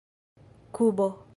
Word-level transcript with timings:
kubo 0.73 1.07